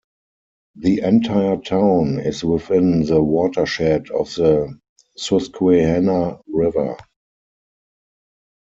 [0.77, 4.79] The entire town is within the watershed of the
[5.15, 6.97] Susquehanna River.